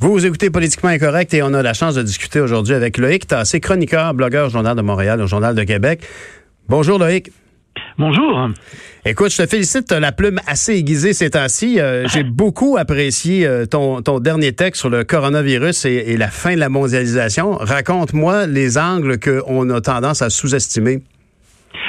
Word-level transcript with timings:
Vous, 0.00 0.12
vous 0.12 0.24
écoutez 0.24 0.48
Politiquement 0.48 0.90
Incorrect 0.90 1.34
et 1.34 1.42
on 1.42 1.52
a 1.54 1.60
la 1.60 1.74
chance 1.74 1.96
de 1.96 2.04
discuter 2.04 2.38
aujourd'hui 2.38 2.72
avec 2.72 2.98
Loïc 2.98 3.26
Tassé, 3.26 3.58
chroniqueur, 3.58 4.14
blogueur 4.14 4.48
Journal 4.48 4.76
de 4.76 4.82
Montréal, 4.82 5.20
au 5.20 5.26
Journal 5.26 5.56
de 5.56 5.64
Québec. 5.64 6.02
Bonjour 6.68 7.00
Loïc. 7.00 7.32
Bonjour. 7.98 8.48
Écoute, 9.04 9.32
je 9.32 9.42
te 9.42 9.46
félicite, 9.48 9.90
la 9.90 10.12
plume 10.12 10.40
assez 10.46 10.74
aiguisée 10.74 11.14
ces 11.14 11.30
temps-ci. 11.30 11.80
Euh, 11.80 12.06
j'ai 12.12 12.22
beaucoup 12.22 12.76
apprécié 12.76 13.44
euh, 13.44 13.66
ton, 13.66 14.00
ton 14.00 14.20
dernier 14.20 14.52
texte 14.52 14.78
sur 14.82 14.88
le 14.88 15.02
coronavirus 15.02 15.84
et, 15.86 16.04
et 16.06 16.16
la 16.16 16.28
fin 16.28 16.54
de 16.54 16.60
la 16.60 16.68
mondialisation. 16.68 17.56
Raconte-moi 17.56 18.46
les 18.46 18.78
angles 18.78 19.18
qu'on 19.18 19.68
a 19.70 19.80
tendance 19.80 20.22
à 20.22 20.30
sous-estimer. 20.30 21.02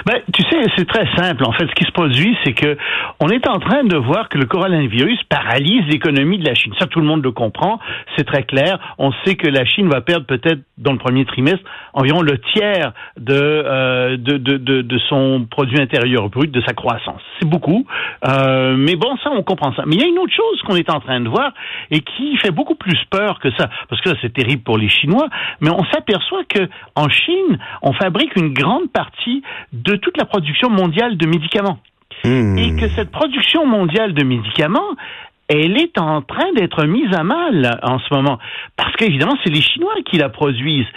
Ben, 0.05 0.21
tu 0.33 0.43
sais, 0.43 0.63
c'est 0.77 0.87
très 0.87 1.07
simple. 1.15 1.43
En 1.45 1.51
fait, 1.51 1.65
ce 1.67 1.75
qui 1.75 1.85
se 1.85 1.91
produit, 1.91 2.35
c'est 2.43 2.53
que 2.53 2.77
on 3.19 3.29
est 3.29 3.47
en 3.47 3.59
train 3.59 3.83
de 3.83 3.97
voir 3.97 4.29
que 4.29 4.37
le 4.37 4.45
coronavirus 4.45 5.19
paralyse 5.29 5.85
l'économie 5.87 6.37
de 6.37 6.45
la 6.45 6.55
Chine. 6.55 6.73
Ça, 6.79 6.87
tout 6.87 6.99
le 6.99 7.05
monde 7.05 7.23
le 7.23 7.31
comprend. 7.31 7.79
C'est 8.17 8.25
très 8.25 8.43
clair. 8.43 8.79
On 8.97 9.11
sait 9.25 9.35
que 9.35 9.47
la 9.47 9.65
Chine 9.65 9.89
va 9.89 10.01
perdre 10.01 10.25
peut-être 10.25 10.61
dans 10.77 10.93
le 10.93 10.97
premier 10.97 11.25
trimestre 11.25 11.63
environ 11.93 12.21
le 12.21 12.37
tiers 12.53 12.93
de, 13.17 13.33
euh, 13.33 14.17
de, 14.17 14.37
de, 14.37 14.57
de, 14.57 14.97
son 15.09 15.45
produit 15.49 15.79
intérieur 15.79 16.29
brut, 16.29 16.51
de 16.51 16.61
sa 16.61 16.73
croissance. 16.73 17.21
C'est 17.39 17.49
beaucoup. 17.49 17.85
Euh, 18.27 18.75
mais 18.77 18.95
bon, 18.95 19.17
ça, 19.23 19.31
on 19.31 19.43
comprend 19.43 19.73
ça. 19.73 19.83
Mais 19.85 19.95
il 19.95 20.01
y 20.01 20.03
a 20.03 20.07
une 20.07 20.19
autre 20.19 20.33
chose 20.33 20.61
qu'on 20.63 20.75
est 20.75 20.89
en 20.89 20.99
train 20.99 21.19
de 21.19 21.27
voir 21.27 21.51
et 21.91 21.99
qui 21.99 22.37
fait 22.37 22.51
beaucoup 22.51 22.75
plus 22.75 22.99
peur 23.09 23.39
que 23.39 23.49
ça. 23.57 23.69
Parce 23.89 24.01
que 24.01 24.09
ça, 24.09 24.15
c'est 24.21 24.33
terrible 24.33 24.63
pour 24.63 24.77
les 24.77 24.89
Chinois. 24.89 25.27
Mais 25.61 25.69
on 25.69 25.83
s'aperçoit 25.91 26.43
que 26.45 26.69
en 26.95 27.09
Chine, 27.09 27.59
on 27.81 27.93
fabrique 27.93 28.35
une 28.35 28.53
grande 28.53 28.91
partie 28.91 29.43
toute 29.95 30.17
la 30.17 30.25
production 30.25 30.69
mondiale 30.69 31.17
de 31.17 31.27
médicaments. 31.27 31.79
Hmm. 32.23 32.57
Et 32.57 32.75
que 32.75 32.89
cette 32.89 33.11
production 33.11 33.65
mondiale 33.65 34.13
de 34.13 34.23
médicaments, 34.23 34.95
elle 35.49 35.81
est 35.81 35.97
en 35.97 36.21
train 36.21 36.53
d'être 36.55 36.85
mise 36.85 37.11
à 37.13 37.23
mal 37.23 37.79
en 37.81 37.97
ce 37.97 38.13
moment. 38.13 38.37
Parce 38.77 38.95
qu'évidemment, 38.95 39.35
c'est 39.43 39.49
les 39.49 39.61
Chinois 39.61 39.95
qui 40.05 40.17
la 40.17 40.29
produisent. 40.29 40.87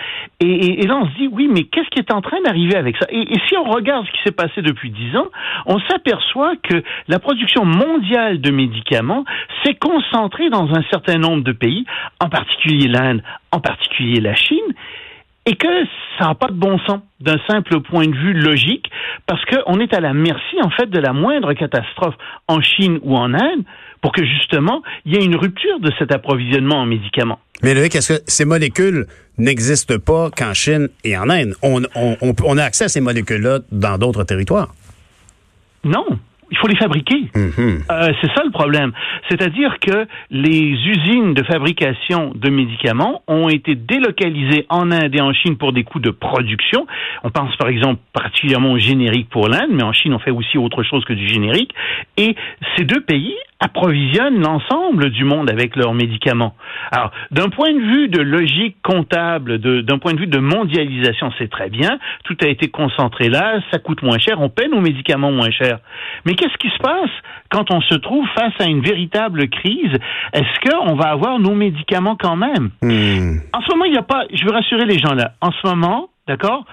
Et, 0.41 0.47
et, 0.47 0.83
et, 0.83 0.87
là, 0.87 0.99
on 0.99 1.07
se 1.07 1.15
dit, 1.17 1.29
oui, 1.33 1.49
mais 1.51 1.65
qu'est-ce 1.65 1.89
qui 1.89 1.99
est 1.99 2.13
en 2.13 2.21
train 2.21 2.41
d'arriver 2.45 2.77
avec 2.77 2.97
ça? 2.99 3.07
Et, 3.09 3.23
et, 3.23 3.41
si 3.49 3.57
on 3.57 3.65
regarde 3.65 4.07
ce 4.07 4.13
qui 4.13 4.19
s'est 4.25 4.35
passé 4.35 4.61
depuis 4.61 4.91
dix 4.91 5.17
ans, 5.17 5.29
on 5.65 5.81
s'aperçoit 5.89 6.55
que 6.63 6.83
la 7.09 7.19
production 7.19 7.65
mondiale 7.65 8.43
de 8.43 8.51
médicaments 8.51 9.25
s'est 9.65 9.77
concentrée 9.77 10.51
dans 10.51 10.69
un 10.75 10.83
certain 10.91 11.17
nombre 11.17 11.43
de 11.43 11.53
pays, 11.53 11.87
en 12.21 12.29
particulier 12.29 12.89
l'Inde, 12.89 13.23
en 13.53 13.61
particulier 13.61 14.21
la 14.21 14.35
Chine, 14.35 14.59
et 15.47 15.57
que 15.57 15.69
ça 16.19 16.27
n'a 16.27 16.35
pas 16.35 16.49
de 16.49 16.53
bon 16.55 16.79
sens 16.87 17.01
d'un 17.21 17.39
simple 17.49 17.81
point 17.81 18.07
de 18.07 18.15
vue 18.15 18.33
logique, 18.33 18.89
parce 19.27 19.45
qu'on 19.47 19.81
est 19.81 19.93
à 19.93 20.01
la 20.01 20.13
merci, 20.13 20.57
en 20.63 20.71
fait, 20.71 20.87
de 20.87 20.99
la 20.99 21.13
moindre 21.13 21.53
catastrophe 21.55 22.15
en 22.49 22.61
Chine 22.61 22.99
ou 23.03 23.17
en 23.17 23.35
Inde, 23.35 23.65
pour 24.01 24.13
que 24.13 24.25
justement, 24.25 24.83
il 25.05 25.15
y 25.15 25.17
ait 25.17 25.25
une 25.25 25.37
rupture 25.37 25.81
de 25.81 25.91
cet 25.99 26.13
approvisionnement 26.13 26.77
en 26.77 26.87
médicaments. 26.87 27.39
Mais 27.63 27.75
Loïc, 27.75 27.95
est-ce 27.95 28.15
que 28.15 28.23
ces 28.27 28.45
molécules 28.45 29.07
n'existent 29.39 29.99
pas 29.99 30.31
qu'en 30.31 30.55
Chine 30.55 30.89
et 31.05 31.17
en 31.17 31.29
Inde? 31.29 31.55
On, 31.63 31.83
on, 31.95 32.17
on, 32.21 32.35
on 32.45 32.59
a 32.59 32.65
accès 32.65 32.85
à 32.85 32.89
ces 32.89 33.01
molécules-là 33.01 33.61
dans 33.71 33.99
d'autres 33.99 34.25
territoires? 34.25 34.75
Non, 35.85 36.07
il 36.53 36.59
faut 36.59 36.69
les 36.69 36.77
fabriquer. 36.77 37.31
Mm-hmm. 37.35 37.85
Euh, 37.91 38.13
c'est 38.21 38.31
ça 38.35 38.45
le 38.45 38.51
problème. 38.51 38.93
C'est-à-dire 39.29 39.79
que 39.81 40.07
les 40.31 40.77
usines 40.87 41.33
de 41.33 41.43
fabrication 41.45 42.33
de 42.35 42.51
médicaments 42.51 43.23
ont 43.27 43.49
été 43.49 43.75
délocalisées 43.75 44.67
en 44.69 44.93
Inde 44.93 45.15
et 45.15 45.21
en 45.23 45.33
Chine 45.33 45.57
pour 45.57 45.73
des 45.73 45.83
coûts 45.83 45.99
de 45.99 46.11
production. 46.11 46.87
On 47.25 47.31
pense 47.31 47.57
par 47.57 47.69
exemple 47.69 48.01
particulièrement 48.13 48.73
au 48.73 48.79
générique 48.79 49.31
pour 49.31 49.49
l'Inde, 49.49 49.71
mais 49.71 49.83
en 49.83 49.93
Chine 49.93 50.13
on 50.13 50.19
fait 50.19 50.31
aussi 50.31 50.59
autre 50.59 50.83
chose 50.83 51.05
que 51.07 51.15
du 51.15 51.27
générique. 51.27 51.75
Et 52.19 52.37
ces 52.77 52.85
deux 52.85 53.01
pays 53.01 53.35
approvisionnent 53.63 54.41
l'ensemble 54.41 55.11
du 55.11 55.25
monde 55.25 55.49
avec 55.49 55.77
leurs 55.77 55.95
médicaments. 55.95 56.55
Alors, 56.91 57.13
d'un 57.31 57.49
point 57.49 57.73
de 57.73 57.81
vue 57.81 58.09
de 58.09 58.21
logique 58.21 58.77
comptable, 58.83 59.59
d'un 59.59 59.99
point 59.99 60.15
de 60.15 60.19
vue 60.19 60.27
de 60.27 60.39
mondialisation, 60.39 61.31
c'est 61.39 61.49
très 61.49 61.71
bien. 61.71 61.99
Tout 62.25 62.37
a 62.43 62.49
été 62.49 62.69
concentré 62.69 63.29
là, 63.29 63.61
ça 63.71 63.79
coûte 63.79 64.03
moins 64.03 64.19
cher, 64.19 64.41
on 64.41 64.49
paie 64.49 64.69
nos 64.69 64.81
médicaments 64.81 65.31
moins 65.31 65.51
cher. 65.51 65.79
Mais 66.27 66.35
qu'est-ce 66.35 66.57
qui 66.59 66.71
se 66.71 66.79
passe 66.79 67.11
quand 67.51 67.73
on 67.73 67.81
se 67.83 67.95
trouve 67.95 68.27
face 68.35 68.55
à 68.59 68.65
une 68.65 68.81
véritable 68.81 69.49
crise? 69.49 69.97
Est-ce 70.33 70.69
qu'on 70.69 70.97
va 70.97 71.11
avoir 71.11 71.39
nos 71.39 71.55
médicaments 71.55 72.17
quand 72.17 72.37
même? 72.37 72.71
Hmm. 72.83 73.39
En 73.53 73.61
ce 73.63 73.71
moment, 73.71 73.85
il 73.85 73.93
n'y 73.93 73.99
a 73.99 74.03
pas, 74.03 74.25
je 74.33 74.45
veux 74.45 74.53
rassurer 74.53 74.87
les 74.87 74.99
gens 74.99 75.15
là, 75.15 75.35
en 75.41 75.53
ce 75.53 75.67
moment, 75.69 76.09
d'accord, 76.27 76.65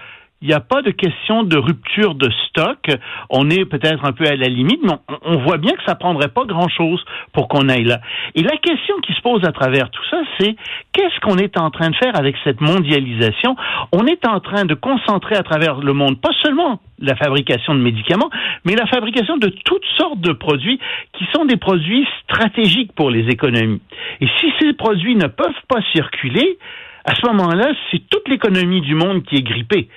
il 0.42 0.48
n'y 0.48 0.54
a 0.54 0.62
pas 0.62 0.82
de 0.82 0.92
question 0.92 1.44
de 1.44 1.58
rupture 1.58 2.16
de 2.16 2.30
stock. 2.48 2.88
On 3.30 3.50
est 3.50 3.66
peut-être 3.66 4.06
un 4.06 4.14
peu 4.14 4.26
à 4.26 4.36
la 4.36 4.48
limite, 4.48 4.80
mais 4.84 4.94
on, 5.26 5.38
voit 5.40 5.58
bien 5.58 5.74
que 5.74 5.84
ça 5.86 5.96
prendrait 5.96 6.30
pas 6.30 6.46
grand-chose 6.46 7.04
pour 7.34 7.50
qu'on 7.50 7.68
aille 7.68 7.84
là. 7.84 8.00
Et 8.36 8.42
la 8.42 8.56
question 8.56 8.96
qui 9.06 9.14
se 9.14 9.22
pose 9.22 9.44
à 9.44 9.52
travers 9.52 9.90
tout 9.90 10.04
ça, 10.10 10.22
c'est 10.40 10.56
qu'est-ce 10.94 11.20
qu'on 11.20 11.38
est 11.38 11.58
en 11.58 11.72
train 11.72 11.90
de 11.90 11.96
faire 11.96 12.16
avec 12.16 12.38
cette 12.46 12.62
mondialisation? 12.62 13.58
On 13.92 14.06
est 14.06 14.26
en 14.26 14.40
train 14.40 14.64
de 14.64 14.76
concentrer 14.76 15.36
à 15.36 15.44
travers 15.44 15.80
le 15.80 15.92
monde 15.92 16.22
pas 16.22 16.32
seulement 16.42 16.80
la 17.00 17.16
fabrication 17.16 17.76
de 17.76 17.80
médicaments, 17.80 18.30
mais 18.64 18.76
la 18.76 18.88
fabrication 18.88 19.38
de 19.38 19.48
toutes 19.66 19.86
sortes 19.98 20.22
de 20.22 20.32
produits 20.32 20.80
qui 21.18 21.26
sont 21.34 21.46
des 21.46 21.58
produits 21.58 22.08
stratégiques 22.24 22.94
pour 22.94 23.10
les 23.10 23.28
économies. 23.28 23.82
Et 24.22 24.28
si 24.40 24.54
ces 24.60 24.72
produits 24.74 25.16
ne 25.16 25.28
peuvent 25.28 25.52
pas 25.68 25.82
circuler, 25.94 26.58
à 27.06 27.16
ce 27.16 27.26
moment-là, 27.28 27.72
c'est 27.92 28.08
toute 28.10 28.28
l'économie 28.28 28.82
du 28.82 28.96
monde 28.96 29.24
qui 29.24 29.36
est 29.36 29.44
grippée. 29.44 29.90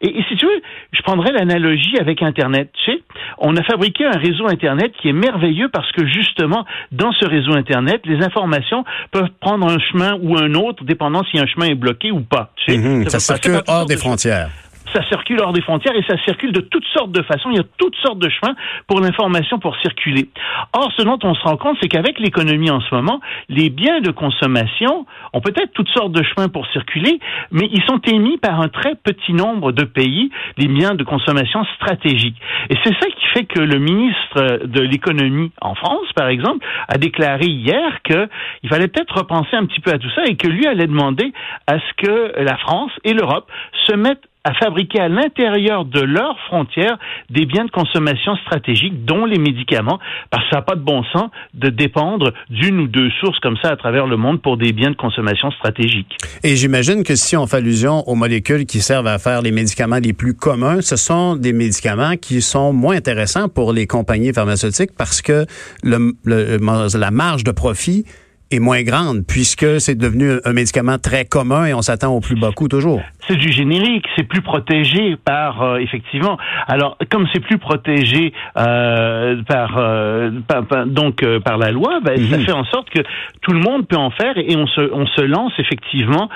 Et, 0.00 0.18
et, 0.18 0.24
si 0.28 0.36
tu 0.36 0.46
veux, 0.46 0.62
je 0.92 1.02
prendrais 1.02 1.32
l'analogie 1.32 1.98
avec 1.98 2.22
Internet. 2.22 2.70
Tu 2.84 2.92
sais, 2.92 3.02
on 3.38 3.56
a 3.56 3.62
fabriqué 3.62 4.04
un 4.04 4.18
réseau 4.18 4.46
Internet 4.46 4.92
qui 5.00 5.08
est 5.08 5.12
merveilleux 5.12 5.68
parce 5.68 5.90
que 5.92 6.06
justement, 6.06 6.64
dans 6.92 7.12
ce 7.12 7.26
réseau 7.26 7.52
Internet, 7.52 8.02
les 8.04 8.24
informations 8.24 8.84
peuvent 9.10 9.30
prendre 9.40 9.68
un 9.68 9.78
chemin 9.78 10.18
ou 10.20 10.36
un 10.36 10.54
autre, 10.54 10.84
dépendant 10.84 11.22
si 11.30 11.38
un 11.38 11.46
chemin 11.46 11.66
est 11.66 11.74
bloqué 11.74 12.10
ou 12.10 12.20
pas. 12.20 12.52
Tu 12.56 12.72
sais, 12.72 12.78
mmh, 12.78 13.08
ça, 13.08 13.18
ça 13.18 13.34
circule 13.34 13.62
hors 13.66 13.86
des 13.86 13.96
frontières 13.96 14.50
ça 14.92 15.02
circule 15.04 15.40
hors 15.40 15.52
des 15.52 15.60
frontières 15.60 15.94
et 15.94 16.04
ça 16.08 16.16
circule 16.24 16.52
de 16.52 16.60
toutes 16.60 16.86
sortes 16.92 17.12
de 17.12 17.22
façons. 17.22 17.50
Il 17.50 17.56
y 17.56 17.60
a 17.60 17.66
toutes 17.76 17.96
sortes 17.96 18.18
de 18.18 18.28
chemins 18.28 18.54
pour 18.86 19.00
l'information 19.00 19.58
pour 19.58 19.76
circuler. 19.78 20.28
Or, 20.72 20.90
ce 20.96 21.02
dont 21.02 21.18
on 21.22 21.34
se 21.34 21.42
rend 21.42 21.56
compte, 21.56 21.76
c'est 21.80 21.88
qu'avec 21.88 22.18
l'économie 22.18 22.70
en 22.70 22.80
ce 22.80 22.94
moment, 22.94 23.20
les 23.48 23.70
biens 23.70 24.00
de 24.00 24.10
consommation 24.10 25.06
ont 25.32 25.40
peut-être 25.40 25.72
toutes 25.72 25.88
sortes 25.90 26.12
de 26.12 26.22
chemins 26.22 26.48
pour 26.48 26.66
circuler, 26.68 27.18
mais 27.50 27.68
ils 27.72 27.82
sont 27.84 28.00
émis 28.06 28.38
par 28.38 28.60
un 28.60 28.68
très 28.68 28.94
petit 28.94 29.32
nombre 29.32 29.72
de 29.72 29.84
pays, 29.84 30.30
les 30.56 30.68
biens 30.68 30.94
de 30.94 31.04
consommation 31.04 31.64
stratégiques. 31.76 32.40
Et 32.70 32.76
c'est 32.84 32.94
ça 32.94 33.06
qui 33.06 33.26
fait 33.34 33.44
que 33.44 33.60
le 33.60 33.78
ministre 33.78 34.66
de 34.66 34.80
l'économie 34.80 35.52
en 35.60 35.74
France, 35.74 36.06
par 36.14 36.28
exemple, 36.28 36.66
a 36.88 36.98
déclaré 36.98 37.46
hier 37.46 38.02
qu'il 38.02 38.68
fallait 38.68 38.88
peut-être 38.88 39.18
repenser 39.18 39.56
un 39.56 39.66
petit 39.66 39.80
peu 39.80 39.90
à 39.92 39.98
tout 39.98 40.10
ça 40.14 40.24
et 40.24 40.36
que 40.36 40.48
lui 40.48 40.66
allait 40.66 40.86
demander 40.86 41.32
à 41.66 41.78
ce 41.78 41.94
que 41.96 42.42
la 42.42 42.56
France 42.56 42.92
et 43.04 43.12
l'Europe 43.12 43.50
se 43.86 43.94
mettent 43.94 44.28
à 44.48 44.54
fabriquer 44.54 44.98
à 44.98 45.08
l'intérieur 45.08 45.84
de 45.84 46.00
leurs 46.00 46.38
frontières 46.46 46.96
des 47.28 47.44
biens 47.44 47.66
de 47.66 47.70
consommation 47.70 48.34
stratégiques, 48.46 49.04
dont 49.04 49.26
les 49.26 49.38
médicaments, 49.38 49.98
parce 50.30 50.42
que 50.44 50.50
ça 50.50 50.56
n'a 50.56 50.62
pas 50.62 50.74
de 50.74 50.80
bon 50.80 51.04
sens 51.12 51.30
de 51.52 51.68
dépendre 51.68 52.32
d'une 52.48 52.80
ou 52.80 52.88
deux 52.88 53.10
sources 53.20 53.38
comme 53.40 53.58
ça 53.60 53.68
à 53.68 53.76
travers 53.76 54.06
le 54.06 54.16
monde 54.16 54.40
pour 54.40 54.56
des 54.56 54.72
biens 54.72 54.90
de 54.90 54.96
consommation 54.96 55.50
stratégiques. 55.50 56.16
Et 56.42 56.56
j'imagine 56.56 57.04
que 57.04 57.14
si 57.14 57.36
on 57.36 57.46
fait 57.46 57.58
allusion 57.58 58.08
aux 58.08 58.14
molécules 58.14 58.64
qui 58.64 58.80
servent 58.80 59.06
à 59.06 59.18
faire 59.18 59.42
les 59.42 59.52
médicaments 59.52 59.98
les 60.02 60.14
plus 60.14 60.32
communs, 60.32 60.80
ce 60.80 60.96
sont 60.96 61.36
des 61.36 61.52
médicaments 61.52 62.16
qui 62.16 62.40
sont 62.40 62.72
moins 62.72 62.96
intéressants 62.96 63.50
pour 63.50 63.74
les 63.74 63.86
compagnies 63.86 64.32
pharmaceutiques 64.32 64.92
parce 64.96 65.20
que 65.20 65.44
le, 65.82 66.14
le, 66.24 66.56
la 66.98 67.10
marge 67.10 67.44
de 67.44 67.50
profit 67.50 68.06
est 68.50 68.58
moins 68.58 68.82
grande 68.82 69.26
puisque 69.26 69.80
c'est 69.80 69.96
devenu 69.96 70.32
un 70.44 70.52
médicament 70.52 70.98
très 70.98 71.24
commun 71.24 71.66
et 71.66 71.74
on 71.74 71.82
s'attend 71.82 72.14
au 72.14 72.20
plus 72.20 72.34
bas 72.34 72.50
coût 72.54 72.68
toujours. 72.68 73.02
C'est 73.28 73.36
du 73.36 73.52
générique, 73.52 74.06
c'est 74.16 74.22
plus 74.22 74.40
protégé 74.40 75.16
par 75.16 75.62
euh, 75.62 75.76
effectivement. 75.76 76.38
Alors 76.66 76.96
comme 77.10 77.26
c'est 77.32 77.40
plus 77.40 77.58
protégé 77.58 78.32
euh, 78.56 79.42
par, 79.46 79.76
euh, 79.76 80.30
par, 80.48 80.64
par, 80.66 80.86
donc 80.86 81.24
par 81.40 81.58
la 81.58 81.70
loi, 81.70 82.00
ben, 82.02 82.16
ça 82.16 82.38
fait 82.38 82.52
en 82.52 82.64
sorte 82.64 82.88
que 82.88 83.02
tout 83.42 83.52
le 83.52 83.60
monde 83.60 83.86
peut 83.86 83.96
en 83.96 84.10
faire 84.10 84.38
et 84.38 84.56
on 84.56 84.66
se 84.66 84.80
on 84.92 85.06
se 85.06 85.20
lance 85.20 85.52
effectivement 85.58 86.30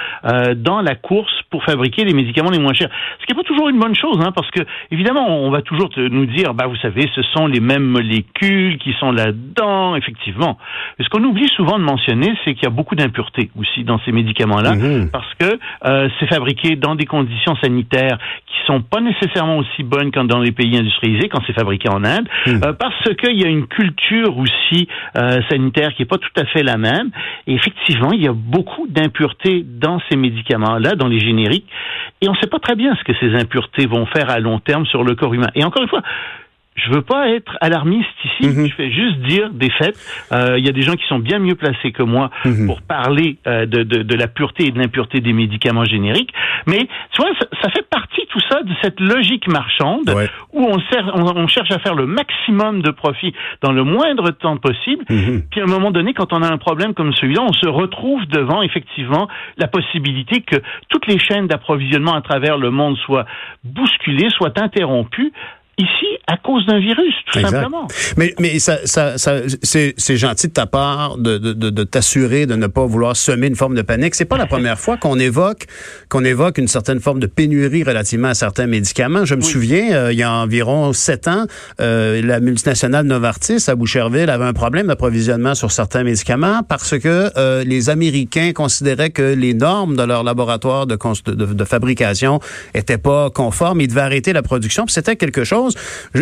dans 0.56 0.82
la 0.82 0.94
course 0.94 1.32
pour 1.50 1.64
fabriquer 1.64 2.04
les 2.04 2.12
médicaments 2.12 2.50
les 2.50 2.58
moins 2.58 2.74
chers. 2.74 2.90
Ce 3.20 3.26
qui 3.26 3.32
n'est 3.32 3.42
pas 3.42 3.46
toujours 3.46 3.68
une 3.68 3.78
bonne 3.78 3.94
chose, 3.94 4.18
hein, 4.20 4.32
parce 4.34 4.50
que 4.50 4.60
évidemment 4.90 5.28
on 5.28 5.50
va 5.50 5.62
toujours 5.62 5.88
nous 5.96 6.26
dire, 6.26 6.52
bah 6.52 6.66
vous 6.66 6.76
savez, 6.76 7.08
ce 7.14 7.22
sont 7.22 7.46
les 7.46 7.60
mêmes 7.60 7.84
molécules 7.84 8.78
qui 8.78 8.92
sont 9.00 9.12
là-dedans, 9.12 9.96
effectivement. 9.96 10.58
Et 10.98 11.04
ce 11.04 11.08
qu'on 11.08 11.24
oublie 11.24 11.48
souvent 11.48 11.78
de 11.78 11.84
mentionner 11.84 12.01
mentionner, 12.02 12.36
c'est 12.44 12.54
qu'il 12.54 12.64
y 12.64 12.66
a 12.66 12.70
beaucoup 12.70 12.94
d'impuretés 12.94 13.50
aussi 13.58 13.84
dans 13.84 13.98
ces 14.04 14.12
médicaments-là, 14.12 14.74
Mhm. 14.74 15.10
parce 15.10 15.32
que 15.38 15.58
euh, 15.86 16.08
c'est 16.18 16.26
fabriqué 16.26 16.76
dans 16.76 16.94
des 16.94 17.04
conditions 17.06 17.54
sanitaires 17.56 18.18
qui 18.46 18.56
sont 18.66 18.80
pas 18.82 19.00
nécessairement 19.00 19.58
aussi 19.58 19.82
bonnes 19.82 20.10
que 20.10 20.20
dans 20.20 20.40
les 20.40 20.52
pays 20.52 20.76
industrialisés, 20.76 21.28
quand 21.28 21.40
c'est 21.46 21.52
fabriqué 21.52 21.88
en 21.88 22.04
Inde, 22.04 22.28
Mhm. 22.46 22.60
euh, 22.64 22.72
parce 22.72 23.02
qu'il 23.16 23.40
y 23.40 23.44
a 23.44 23.48
une 23.48 23.66
culture 23.66 24.36
aussi 24.38 24.88
euh, 25.16 25.40
sanitaire 25.50 25.94
qui 25.94 26.02
est 26.02 26.06
pas 26.06 26.18
tout 26.18 26.30
à 26.40 26.44
fait 26.46 26.62
la 26.62 26.76
même. 26.78 27.10
Et 27.46 27.54
effectivement, 27.54 28.12
il 28.12 28.22
y 28.22 28.28
a 28.28 28.32
beaucoup 28.32 28.86
d'impuretés 28.88 29.64
dans 29.66 30.00
ces 30.08 30.16
médicaments-là, 30.16 30.94
dans 30.94 31.08
les 31.08 31.20
génériques, 31.20 31.66
et 32.20 32.28
on 32.28 32.32
ne 32.32 32.36
sait 32.38 32.46
pas 32.46 32.58
très 32.58 32.74
bien 32.76 32.94
ce 32.96 33.04
que 33.04 33.12
ces 33.20 33.34
impuretés 33.34 33.86
vont 33.86 34.06
faire 34.06 34.30
à 34.30 34.38
long 34.38 34.58
terme 34.58 34.86
sur 34.86 35.04
le 35.04 35.14
corps 35.14 35.34
humain. 35.34 35.48
Et 35.54 35.64
encore 35.64 35.82
une 35.82 35.88
fois, 35.88 36.02
je 36.74 36.90
veux 36.90 37.02
pas 37.02 37.28
être 37.28 37.56
alarmiste 37.60 38.08
ici, 38.24 38.48
Mhm. 38.48 38.66
je 38.68 38.74
fais 38.74 38.90
juste 38.90 39.18
dire 39.20 39.50
des 39.50 39.70
faits. 39.70 39.94
Euh, 40.32 40.58
Il 40.58 40.64
y 40.66 40.68
a 40.68 40.72
des 40.72 40.82
gens 40.82 40.94
qui 40.94 41.06
sont 41.06 41.18
bien 41.18 41.38
mieux 41.38 41.54
placés 41.54 41.92
que 41.92 42.02
moi 42.02 42.30
Mhm. 42.44 42.66
pour 42.66 42.80
parler 42.82 43.36
euh, 43.46 43.66
de, 43.66 43.82
de, 43.82 44.02
de 44.02 44.14
la 44.14 44.26
pureté 44.26 44.66
et 44.66 44.70
de 44.70 44.78
l'impureté 44.78 45.20
des 45.20 45.32
médicaments 45.32 45.84
génériques. 45.84 46.32
Mais 46.66 46.88
tu 47.12 47.20
vois, 47.22 47.30
ça, 47.38 47.46
ça 47.62 47.70
fait 47.70 47.86
partie 47.88 48.22
tout 48.30 48.40
ça 48.48 48.62
de 48.62 48.72
cette 48.82 49.00
logique 49.00 49.48
marchande 49.48 50.08
Ouais. 50.08 50.28
où 50.52 50.64
on, 50.64 50.78
sert, 50.90 51.10
on, 51.14 51.36
on 51.36 51.46
cherche 51.46 51.70
à 51.70 51.78
faire 51.78 51.94
le 51.94 52.06
maximum 52.06 52.80
de 52.82 52.90
profit 52.90 53.34
dans 53.62 53.72
le 53.72 53.84
moindre 53.84 54.30
temps 54.30 54.56
possible. 54.56 55.04
Mhm. 55.10 55.42
Puis 55.50 55.60
à 55.60 55.64
un 55.64 55.66
moment 55.66 55.90
donné, 55.90 56.14
quand 56.14 56.32
on 56.32 56.42
a 56.42 56.50
un 56.50 56.58
problème 56.58 56.94
comme 56.94 57.12
celui-là, 57.12 57.42
on 57.42 57.52
se 57.52 57.66
retrouve 57.68 58.24
devant 58.26 58.62
effectivement 58.62 59.28
la 59.58 59.68
possibilité 59.68 60.40
que 60.40 60.56
toutes 60.88 61.06
les 61.06 61.18
chaînes 61.18 61.46
d'approvisionnement 61.48 62.14
à 62.14 62.22
travers 62.22 62.56
le 62.56 62.70
monde 62.70 62.96
soient 62.98 63.26
bousculées, 63.64 64.30
soient 64.30 64.58
interrompues. 64.60 65.32
Ici, 65.78 66.18
à 66.26 66.36
cause 66.36 66.66
d'un 66.66 66.78
virus, 66.80 67.14
tout 67.32 67.38
Exact. 67.38 67.50
simplement. 67.52 67.88
Mais, 68.18 68.34
mais 68.38 68.58
ça, 68.58 68.78
ça, 68.84 69.16
ça, 69.16 69.36
c'est, 69.62 70.16
gentil 70.18 70.48
de 70.48 70.52
ta 70.52 70.66
part 70.66 71.16
de, 71.16 71.38
de, 71.38 71.54
de, 71.54 71.70
de 71.70 71.84
t'assurer 71.84 72.44
de 72.44 72.56
ne 72.56 72.66
pas 72.66 72.84
vouloir 72.84 73.16
semer 73.16 73.46
une 73.46 73.56
forme 73.56 73.74
de 73.74 73.80
panique. 73.80 74.14
C'est 74.14 74.26
pas 74.26 74.36
la 74.36 74.46
première 74.46 74.78
fois 74.78 74.98
qu'on 74.98 75.18
évoque 75.18 75.64
qu'on 76.10 76.24
évoque 76.24 76.58
une 76.58 76.68
certaine 76.68 77.00
forme 77.00 77.20
de 77.20 77.26
pénurie 77.26 77.84
relativement 77.84 78.28
à 78.28 78.34
certains 78.34 78.66
médicaments. 78.66 79.24
Je 79.24 79.34
me 79.34 79.40
souviens, 79.40 79.92
euh, 79.92 80.12
il 80.12 80.18
y 80.18 80.22
a 80.22 80.30
environ 80.30 80.92
sept 80.92 81.26
ans, 81.26 81.46
euh, 81.80 82.20
la 82.22 82.40
multinationale 82.40 83.06
Novartis 83.06 83.64
à 83.68 83.74
Boucherville 83.74 84.28
avait 84.28 84.44
un 84.44 84.52
problème 84.52 84.88
d'approvisionnement 84.88 85.54
sur 85.54 85.72
certains 85.72 86.04
médicaments 86.04 86.60
parce 86.68 86.98
que 86.98 87.30
euh, 87.38 87.64
les 87.64 87.88
Américains 87.88 88.52
considéraient 88.52 89.10
que 89.10 89.34
les 89.34 89.54
normes 89.54 89.96
de 89.96 90.02
leur 90.02 90.22
laboratoire 90.22 90.86
de, 90.86 90.98
de, 91.26 91.46
de 91.46 91.64
fabrication 91.64 92.40
étaient 92.74 92.98
pas 92.98 93.30
conformes. 93.30 93.80
Ils 93.80 93.88
devaient 93.88 94.02
arrêter 94.02 94.34
la 94.34 94.42
production. 94.42 94.84
C'était 94.86 95.16
quelque 95.16 95.44
chose. 95.44 95.61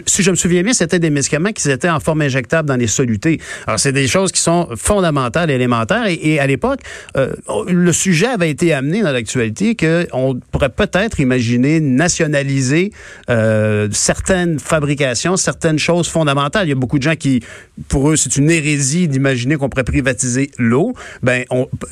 Si 0.07 0.23
je 0.23 0.31
me 0.31 0.37
souviens 0.37 0.63
bien, 0.63 0.73
c'était 0.73 0.99
des 0.99 1.11
médicaments 1.11 1.53
qui 1.53 1.71
étaient 1.71 1.89
en 1.91 2.01
forme 2.01 2.23
injectable 2.23 2.69
dans 2.69 2.77
les 2.77 2.87
solutés. 2.87 3.41
Alors 3.67 3.79
c'est 3.79 3.93
des 3.93 4.07
choses 4.09 4.33
qui 4.33 4.41
sont 4.41 4.69
fondamentales, 4.77 5.51
élémentaires. 5.51 6.07
Et, 6.09 6.39
à 6.41 6.47
l'époque, 6.47 6.81
euh, 7.17 7.33
le 7.69 7.93
sujet 7.93 8.27
avait 8.27 8.51
été 8.51 8.73
amené 8.73 9.03
dans 9.03 9.13
l'actualité 9.13 9.75
qu'on 9.77 10.39
pourrait 10.53 10.69
peut-être 10.71 11.21
imaginer 11.21 11.81
nationaliser 11.81 12.93
euh, 13.29 13.89
certaines 13.93 14.59
fabrications, 14.59 15.37
certaines 15.37 15.79
choses 15.79 16.09
fondamentales. 16.09 16.67
Il 16.67 16.71
y 16.71 16.73
a 16.73 16.77
beaucoup 16.77 16.99
de 16.99 17.03
gens 17.03 17.17
qui, 17.17 17.43
pour 17.89 18.11
eux, 18.11 18.17
c'est 18.17 18.37
une 18.37 18.51
hérésie 18.51 19.09
d'imaginer 19.09 19.57
qu'on 19.57 19.69
pourrait 19.69 19.85
privatiser 19.85 20.51
l'eau. 20.59 20.95
Ben, 21.23 21.45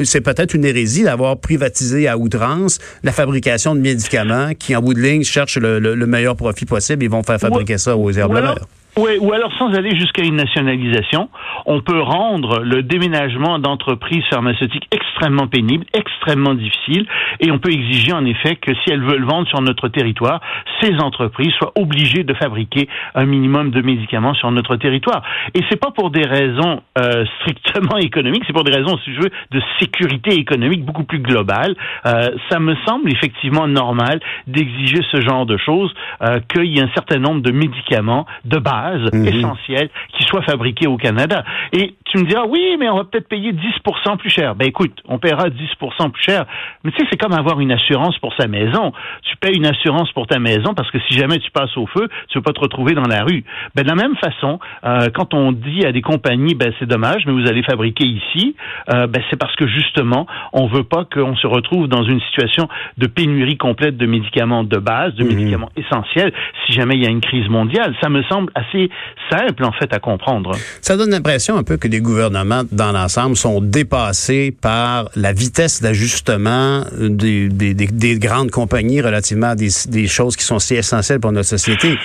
c'est 0.04 0.20
peut-être 0.20 0.54
une 0.54 0.64
hérésie 0.64 1.02
d'avoir 1.02 1.38
privatisé 1.38 2.08
à 2.08 2.16
outrance 2.18 2.78
la 3.02 3.12
fabrication 3.12 3.74
de 3.74 3.80
médicaments 3.80 4.52
qui, 4.58 4.74
en 4.76 4.82
bout 4.82 4.94
de 4.94 5.00
ligne, 5.00 5.22
cherchent 5.24 5.58
le, 5.58 5.78
le- 5.78 5.94
le 5.94 6.06
meilleur 6.06 6.36
profit 6.36 6.64
possible 6.64 7.04
et 7.04 7.08
vont 7.08 7.22
faire 7.22 7.37
fabriquer 7.38 7.78
ça 7.78 7.96
aux 7.96 8.10
herbes 8.10 8.32
Ou 8.32 8.36
alors, 8.36 8.54
vertes. 8.54 8.68
Ouais, 8.98 9.18
ou 9.18 9.32
alors, 9.32 9.52
sans 9.58 9.72
aller 9.74 9.96
jusqu'à 9.98 10.22
une 10.22 10.36
nationalisation, 10.36 11.28
on 11.66 11.80
peut 11.80 12.00
rendre 12.00 12.60
le 12.60 12.82
déménagement 12.82 13.58
d'entreprises 13.58 14.24
pharmaceutiques 14.30 14.86
extrêmement 14.90 15.46
pénible, 15.46 15.84
extrêmement 15.94 16.54
difficile, 16.54 17.06
et 17.40 17.50
on 17.50 17.58
peut 17.58 17.70
exiger 17.70 18.12
en 18.12 18.24
effet 18.24 18.56
que 18.56 18.74
si 18.74 18.90
elles 18.90 19.02
veulent 19.02 19.24
vendre 19.24 19.48
sur 19.48 19.60
notre 19.60 19.88
territoire, 19.88 20.40
ces 20.80 20.94
entreprises 21.00 21.52
soient 21.58 21.72
obligées 21.76 22.24
de 22.24 22.34
fabriquer 22.34 22.88
un 23.14 23.24
minimum 23.24 23.70
de 23.70 23.82
médicaments 23.82 24.34
sur 24.34 24.50
notre 24.50 24.76
territoire. 24.76 25.22
Et 25.54 25.60
c'est 25.68 25.80
pas 25.80 25.90
pour 25.90 26.10
des 26.10 26.26
raisons 26.26 26.82
euh, 26.98 27.24
strictement 27.40 27.96
économiques, 27.98 28.44
c'est 28.46 28.52
pour 28.52 28.64
des 28.64 28.74
raisons, 28.74 28.98
si 29.04 29.14
je 29.14 29.20
veux, 29.20 29.30
de 29.50 29.62
sécurité 29.80 30.34
économique 30.34 30.84
beaucoup 30.84 31.04
plus 31.04 31.20
globale. 31.20 31.74
Euh, 32.06 32.30
ça 32.50 32.58
me 32.58 32.74
semble 32.86 33.10
effectivement 33.10 33.66
normal 33.68 34.20
d'exiger 34.46 35.00
ce 35.10 35.20
genre 35.20 35.46
de 35.46 35.56
choses, 35.56 35.92
euh, 36.22 36.40
qu'il 36.52 36.66
y 36.66 36.78
ait 36.78 36.82
un 36.82 36.90
certain 36.94 37.18
nombre 37.18 37.42
de 37.42 37.52
médicaments 37.52 38.26
de 38.44 38.58
base 38.58 38.87
essentiels 38.94 39.90
qui 40.12 40.24
soient 40.24 40.42
fabriqués 40.42 40.86
au 40.86 40.96
Canada. 40.96 41.44
Et 41.72 41.94
tu 42.10 42.18
me 42.18 42.24
diras, 42.24 42.44
oui, 42.46 42.76
mais 42.78 42.88
on 42.88 42.96
va 42.96 43.04
peut-être 43.04 43.28
payer 43.28 43.52
10% 43.52 44.16
plus 44.16 44.30
cher. 44.30 44.54
Ben 44.54 44.68
écoute, 44.68 44.92
on 45.06 45.18
paiera 45.18 45.48
10% 45.48 46.10
plus 46.10 46.22
cher. 46.22 46.46
Mais 46.84 46.90
tu 46.92 46.98
sais, 46.98 47.08
c'est 47.10 47.18
comme 47.18 47.32
avoir 47.32 47.60
une 47.60 47.72
assurance 47.72 48.18
pour 48.18 48.34
sa 48.38 48.46
maison. 48.46 48.92
Tu 49.22 49.36
payes 49.36 49.56
une 49.56 49.66
assurance 49.66 50.10
pour 50.12 50.26
ta 50.26 50.38
maison 50.38 50.74
parce 50.74 50.90
que 50.90 50.98
si 51.08 51.18
jamais 51.18 51.38
tu 51.38 51.50
passes 51.50 51.76
au 51.76 51.86
feu, 51.86 52.08
tu 52.28 52.38
ne 52.38 52.40
veux 52.40 52.42
pas 52.42 52.52
te 52.52 52.60
retrouver 52.60 52.94
dans 52.94 53.06
la 53.06 53.24
rue. 53.24 53.44
Ben 53.74 53.82
de 53.82 53.88
la 53.88 53.94
même 53.94 54.16
façon, 54.16 54.58
euh, 54.84 55.08
quand 55.14 55.34
on 55.34 55.52
dit 55.52 55.84
à 55.84 55.92
des 55.92 56.02
compagnies, 56.02 56.54
ben 56.54 56.72
c'est 56.78 56.86
dommage, 56.86 57.24
mais 57.26 57.32
vous 57.32 57.46
allez 57.48 57.62
fabriquer 57.62 58.04
ici, 58.04 58.56
euh, 58.92 59.06
ben 59.06 59.22
c'est 59.30 59.38
parce 59.38 59.54
que 59.56 59.66
justement, 59.66 60.26
on 60.52 60.66
veut 60.66 60.84
pas 60.84 61.04
qu'on 61.04 61.36
se 61.36 61.46
retrouve 61.46 61.88
dans 61.88 62.04
une 62.04 62.20
situation 62.22 62.68
de 62.96 63.06
pénurie 63.06 63.56
complète 63.56 63.96
de 63.96 64.06
médicaments 64.06 64.64
de 64.64 64.78
base, 64.78 65.14
de 65.14 65.24
médicaments 65.24 65.70
essentiels, 65.76 66.32
si 66.66 66.72
jamais 66.72 66.96
il 66.96 67.02
y 67.02 67.06
a 67.06 67.10
une 67.10 67.20
crise 67.20 67.48
mondiale. 67.48 67.94
Ça 68.02 68.08
me 68.08 68.22
semble 68.24 68.52
assez 68.54 68.90
simple 69.30 69.64
en 69.64 69.72
fait 69.72 69.92
à 69.92 69.98
comprendre. 69.98 70.52
Ça 70.80 70.96
donne 70.96 71.10
l'impression 71.10 71.56
un 71.56 71.62
peu 71.62 71.76
que 71.76 71.88
gouvernements, 72.00 72.62
dans 72.72 72.92
l'ensemble, 72.92 73.36
sont 73.36 73.60
dépassés 73.60 74.50
par 74.60 75.08
la 75.16 75.32
vitesse 75.32 75.82
d'ajustement 75.82 76.84
des, 76.98 77.48
des, 77.48 77.74
des- 77.74 77.86
des 77.86 78.18
grandes 78.18 78.50
compagnies 78.50 79.00
relativement 79.00 79.48
à 79.48 79.54
des, 79.56 79.68
choses 80.08 80.36
qui 80.36 80.44
sont 80.44 80.58
si 80.58 80.74
essentielles 80.74 81.20
pour 81.20 81.32
notre 81.32 81.48
société. 81.48 81.96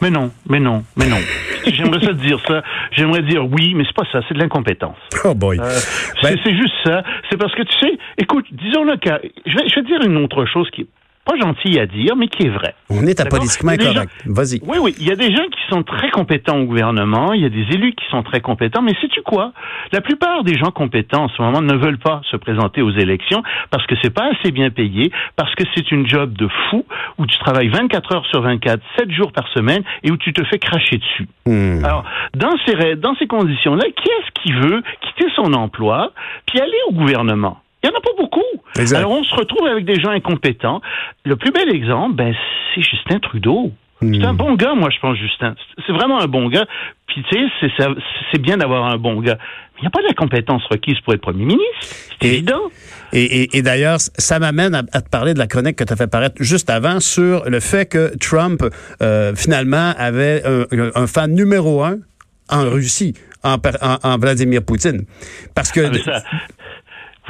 Mais 0.00 0.10
non, 0.10 0.32
mais 0.48 0.58
non, 0.58 0.82
mais 0.96 1.06
non. 1.06 1.18
J'aimerais 1.66 2.04
ça 2.04 2.12
dire 2.12 2.40
ça. 2.48 2.62
J'aimerais 2.90 3.22
dire 3.22 3.46
oui, 3.48 3.72
mais 3.74 3.84
c'est 3.86 3.94
pas 3.94 4.02
ça. 4.10 4.20
C'est 4.26 4.34
de 4.34 4.40
l'incompétence. 4.40 4.96
Oh 5.24 5.32
boy. 5.34 5.58
Euh, 5.60 5.78
Ben- 6.22 6.36
c'est- 6.42 6.56
juste 6.56 6.74
ça. 6.82 7.04
C'est 7.30 7.36
parce 7.36 7.54
que 7.54 7.62
tu 7.62 7.78
sais, 7.78 7.98
écoute, 8.18 8.46
disons-le 8.50 8.96
que 8.96 9.10
je 9.46 9.56
vais, 9.56 9.68
je 9.68 9.74
vais 9.76 9.82
te 9.82 9.86
dire 9.86 10.02
une 10.04 10.16
autre 10.16 10.44
chose 10.46 10.68
qui 10.72 10.80
est 10.82 10.86
pas 11.24 11.36
gentille 11.36 11.78
à 11.78 11.86
dire, 11.86 12.16
mais 12.16 12.28
qui 12.28 12.46
est 12.46 12.50
vraie. 12.50 12.74
On 12.90 13.06
est 13.06 13.20
à 13.20 13.26
politiquement 13.26 13.72
incorrect. 13.72 14.10
Vas-y. 14.26 14.60
Oui, 14.66 14.78
oui. 14.80 14.94
Il 14.98 15.06
y 15.06 15.12
a 15.12 15.16
des 15.16 15.34
gens 15.34 15.44
qui 15.44 15.60
sont 15.70 15.82
très 15.82 16.10
compétents 16.10 16.58
au 16.58 16.64
gouvernement. 16.64 17.32
Il 17.32 17.42
y 17.42 17.44
a 17.44 17.48
des 17.48 17.66
élus 17.74 17.94
qui 17.94 18.04
sont 18.10 18.22
très 18.22 18.40
compétents. 18.40 18.82
Mais 18.82 18.94
sais-tu 19.00 19.22
quoi? 19.22 19.52
La 19.92 20.00
plupart 20.00 20.42
des 20.42 20.54
gens 20.54 20.72
compétents 20.72 21.24
en 21.24 21.28
ce 21.28 21.40
moment 21.40 21.62
ne 21.62 21.74
veulent 21.74 21.98
pas 21.98 22.22
se 22.30 22.36
présenter 22.36 22.82
aux 22.82 22.90
élections 22.90 23.42
parce 23.70 23.86
que 23.86 23.94
c'est 24.02 24.12
pas 24.12 24.30
assez 24.32 24.50
bien 24.50 24.70
payé, 24.70 25.12
parce 25.36 25.54
que 25.54 25.64
c'est 25.74 25.90
une 25.92 26.08
job 26.08 26.32
de 26.32 26.48
fou 26.70 26.84
où 27.18 27.26
tu 27.26 27.38
travailles 27.38 27.68
24 27.68 28.14
heures 28.14 28.26
sur 28.26 28.42
24, 28.42 28.82
7 28.98 29.10
jours 29.12 29.32
par 29.32 29.46
semaine 29.48 29.82
et 30.02 30.10
où 30.10 30.16
tu 30.16 30.32
te 30.32 30.42
fais 30.44 30.58
cracher 30.58 30.98
dessus. 30.98 31.28
Hmm. 31.46 31.84
Alors, 31.84 32.04
dans 32.34 32.54
ces, 32.66 32.96
dans 32.96 33.14
ces 33.16 33.26
conditions-là, 33.26 33.84
qui 33.84 34.08
est-ce 34.08 34.42
qui 34.42 34.52
veut 34.52 34.82
quitter 35.00 35.30
son 35.36 35.52
emploi 35.54 36.12
puis 36.46 36.60
aller 36.60 36.78
au 36.88 36.92
gouvernement? 36.92 37.61
Il 37.82 37.88
n'y 37.90 37.94
en 37.94 37.98
a 37.98 38.00
pas 38.00 38.10
beaucoup. 38.16 38.40
Exact. 38.78 38.98
Alors, 38.98 39.12
on 39.12 39.24
se 39.24 39.34
retrouve 39.34 39.66
avec 39.66 39.84
des 39.84 40.00
gens 40.00 40.10
incompétents. 40.10 40.80
Le 41.24 41.36
plus 41.36 41.50
bel 41.50 41.74
exemple, 41.74 42.14
ben, 42.14 42.34
c'est 42.74 42.82
Justin 42.82 43.18
Trudeau. 43.18 43.72
C'est 44.00 44.24
un 44.24 44.34
bon 44.34 44.54
gars, 44.56 44.74
moi, 44.74 44.90
je 44.90 44.98
pense, 44.98 45.16
Justin. 45.16 45.54
C'est 45.86 45.92
vraiment 45.92 46.20
un 46.20 46.26
bon 46.26 46.48
gars. 46.48 46.66
Puis, 47.06 47.22
tu 47.30 47.38
sais, 47.60 47.68
c'est 48.32 48.40
bien 48.40 48.56
d'avoir 48.56 48.86
un 48.86 48.96
bon 48.96 49.20
gars. 49.20 49.38
Il 49.78 49.82
n'y 49.82 49.86
a 49.86 49.90
pas 49.90 50.00
de 50.02 50.08
la 50.08 50.14
compétence 50.14 50.62
requise 50.68 50.98
pour 51.04 51.14
être 51.14 51.20
premier 51.20 51.44
ministre. 51.44 51.64
C'est 52.20 52.28
évident. 52.28 52.62
Et, 53.12 53.42
et- 53.42 53.56
et 53.58 53.62
d'ailleurs, 53.62 53.98
ça 54.00 54.40
m'amène 54.40 54.74
à, 54.74 54.82
à 54.92 55.02
te 55.02 55.08
parler 55.08 55.34
de 55.34 55.38
la 55.38 55.46
chronique 55.46 55.76
que 55.76 55.84
tu 55.84 55.92
as 55.92 55.96
fait 55.96 56.08
paraître 56.10 56.34
juste 56.40 56.68
avant 56.68 56.98
sur 56.98 57.48
le 57.48 57.60
fait 57.60 57.86
que 57.88 58.16
Trump, 58.18 58.60
euh, 59.02 59.34
finalement, 59.36 59.92
avait 59.96 60.42
un, 60.46 60.66
un 60.96 61.06
fan 61.06 61.32
numéro 61.32 61.84
un 61.84 61.98
en 62.50 62.68
Russie, 62.70 63.14
en, 63.44 63.56
Vladimir 64.18 64.64
Poutine. 64.64 65.04
Parce 65.54 65.70
que... 65.70 65.80
Ah, 65.80 65.98
ça- 66.04 66.22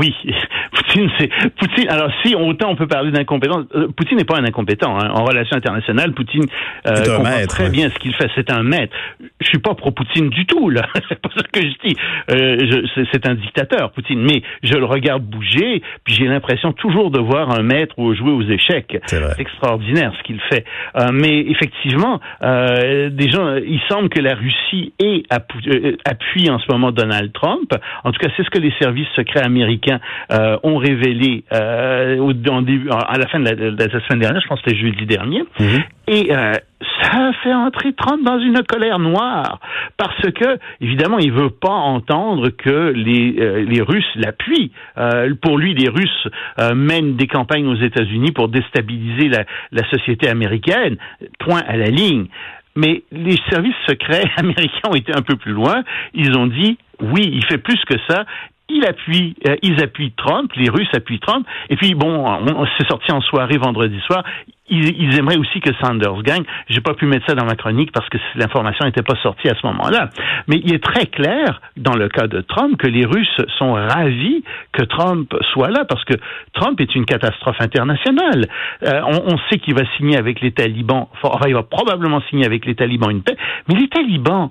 oui, 0.00 0.14
Poutine, 0.74 1.10
c'est 1.18 1.28
Poutine. 1.56 1.88
Alors, 1.90 2.10
si 2.24 2.34
autant 2.34 2.70
on 2.70 2.76
peut 2.76 2.86
parler 2.86 3.10
d'incompétence, 3.10 3.66
euh, 3.74 3.88
Poutine 3.96 4.16
n'est 4.16 4.24
pas 4.24 4.38
un 4.38 4.44
incompétent 4.44 4.98
hein. 4.98 5.10
en 5.12 5.24
relation 5.24 5.56
internationale. 5.56 6.12
Poutine 6.12 6.44
euh, 6.86 6.94
comprend 7.04 7.22
maître, 7.24 7.48
très 7.48 7.64
ouais. 7.64 7.70
bien 7.70 7.90
ce 7.90 7.94
qu'il 7.98 8.14
fait. 8.14 8.28
C'est 8.34 8.50
un 8.50 8.62
maître. 8.62 8.94
Je 9.40 9.46
suis 9.48 9.58
pas 9.58 9.74
pro 9.74 9.90
Poutine 9.90 10.30
du 10.30 10.46
tout 10.46 10.70
là. 10.70 10.82
c'est 11.08 11.20
pas 11.20 11.28
ce 11.36 11.42
que 11.42 11.60
je 11.60 11.88
dis. 11.88 11.96
Euh, 12.30 12.86
c'est- 13.12 13.22
un 13.26 13.34
dictateur, 13.34 13.92
Poutine. 13.92 14.20
Mais 14.20 14.42
je 14.64 14.74
le 14.74 14.84
regarde 14.84 15.22
bouger, 15.22 15.82
puis 16.04 16.14
j'ai 16.14 16.24
l'impression 16.26 16.72
toujours 16.72 17.10
de 17.10 17.20
voir 17.20 17.50
un 17.56 17.62
maître 17.62 17.94
ou 17.98 18.12
jouer 18.14 18.32
aux 18.32 18.42
échecs. 18.42 18.96
C'est 19.06 19.22
extraordinaire 19.38 20.12
ce 20.18 20.22
qu'il 20.24 20.40
fait. 20.50 20.64
Euh, 20.98 21.10
mais 21.12 21.38
effectivement, 21.48 22.18
euh, 22.42 23.10
des 23.10 23.30
gens, 23.30 23.56
il 23.56 23.80
semble 23.88 24.08
que 24.08 24.20
la 24.20 24.34
Russie 24.34 24.92
appu- 25.30 25.68
euh, 25.68 25.96
appuie 26.04 26.50
en 26.50 26.58
ce 26.58 26.64
moment 26.72 26.90
Donald 26.90 27.32
Trump. 27.32 27.72
En 28.04 28.10
tout 28.10 28.18
cas, 28.18 28.28
c'est 28.36 28.42
ce 28.42 28.50
que 28.50 28.58
les 28.58 28.72
services 28.80 29.06
secrets 29.14 29.42
américains 29.44 29.81
euh, 30.30 30.56
ont 30.62 30.76
révélé 30.76 31.44
euh, 31.52 32.18
au, 32.18 32.32
en 32.50 32.62
début, 32.62 32.88
à 32.90 33.18
la 33.18 33.26
fin 33.28 33.40
de 33.40 33.44
la, 33.44 33.54
de 33.54 33.76
la 33.76 34.00
semaine 34.06 34.20
dernière, 34.20 34.40
je 34.42 34.48
pense 34.48 34.60
que 34.60 34.70
c'était 34.70 34.80
jeudi 34.80 35.06
dernier, 35.06 35.42
Mhm. 35.60 35.82
et 36.08 36.34
euh, 36.34 36.52
ça 37.02 37.28
a 37.28 37.32
fait 37.42 37.52
entrer 37.54 37.92
Trump 37.94 38.24
dans 38.24 38.38
une 38.38 38.62
colère 38.64 38.98
noire 38.98 39.60
parce 39.96 40.20
que 40.32 40.58
évidemment 40.80 41.18
il 41.18 41.32
veut 41.32 41.50
pas 41.50 41.68
entendre 41.70 42.48
que 42.50 42.92
les 42.94 43.36
euh, 43.38 43.64
les 43.64 43.82
Russes 43.82 44.04
l'appuient. 44.16 44.72
Euh, 44.98 45.34
pour 45.40 45.58
lui, 45.58 45.74
les 45.74 45.88
Russes 45.88 46.28
euh, 46.60 46.74
mènent 46.74 47.16
des 47.16 47.26
campagnes 47.26 47.66
aux 47.66 47.76
États-Unis 47.76 48.32
pour 48.32 48.48
déstabiliser 48.48 49.28
la, 49.28 49.44
la 49.72 49.88
société 49.90 50.28
américaine. 50.28 50.96
Point 51.38 51.62
à 51.66 51.76
la 51.76 51.86
ligne. 51.88 52.26
Mais 52.74 53.02
les 53.12 53.36
services 53.50 53.74
secrets 53.88 54.24
américains 54.36 54.88
ont 54.90 54.94
été 54.94 55.12
un 55.14 55.22
peu 55.22 55.36
plus 55.36 55.52
loin. 55.52 55.82
Ils 56.14 56.36
ont 56.36 56.46
dit 56.46 56.78
oui, 57.00 57.30
il 57.32 57.44
fait 57.46 57.58
plus 57.58 57.80
que 57.84 57.96
ça. 58.08 58.24
Il 58.72 58.86
appuie, 58.86 59.36
euh, 59.48 59.56
ils 59.62 59.82
appuient 59.82 60.12
Trump, 60.16 60.50
les 60.56 60.70
Russes 60.70 60.88
appuient 60.94 61.20
Trump. 61.20 61.46
Et 61.70 61.76
puis 61.76 61.94
bon, 61.94 62.24
on, 62.26 62.66
s'est 62.66 62.88
sorti 62.88 63.12
en 63.12 63.20
soirée 63.20 63.58
vendredi 63.58 64.00
soir. 64.06 64.24
Ils, 64.68 64.96
ils 64.98 65.18
aimeraient 65.18 65.36
aussi 65.36 65.60
que 65.60 65.70
Sanders 65.82 66.22
gagne. 66.22 66.44
J'ai 66.68 66.80
pas 66.80 66.94
pu 66.94 67.04
mettre 67.06 67.26
ça 67.28 67.34
dans 67.34 67.44
ma 67.44 67.56
chronique 67.56 67.92
parce 67.92 68.08
que 68.08 68.16
l'information 68.36 68.86
n'était 68.86 69.02
pas 69.02 69.16
sortie 69.22 69.48
à 69.48 69.54
ce 69.60 69.66
moment-là. 69.66 70.08
Mais 70.48 70.60
il 70.64 70.72
est 70.74 70.82
très 70.82 71.06
clair 71.06 71.60
dans 71.76 71.94
le 71.94 72.08
cas 72.08 72.26
de 72.26 72.40
Trump 72.40 72.78
que 72.78 72.86
les 72.86 73.04
Russes 73.04 73.40
sont 73.58 73.74
ravis 73.74 74.42
que 74.72 74.84
Trump 74.84 75.34
soit 75.52 75.70
là 75.70 75.84
parce 75.86 76.04
que 76.04 76.14
Trump 76.54 76.80
est 76.80 76.94
une 76.94 77.04
catastrophe 77.04 77.60
internationale. 77.60 78.46
Euh, 78.84 79.00
on, 79.06 79.34
on, 79.34 79.38
sait 79.50 79.58
qu'il 79.58 79.74
va 79.74 79.82
signer 79.98 80.16
avec 80.16 80.40
les 80.40 80.52
talibans. 80.52 81.08
Enfin, 81.22 81.46
il 81.46 81.54
va 81.54 81.62
probablement 81.62 82.22
signer 82.30 82.46
avec 82.46 82.64
les 82.64 82.74
talibans 82.74 83.10
une 83.10 83.22
paix. 83.22 83.36
Mais 83.68 83.74
les 83.74 83.88
talibans, 83.88 84.50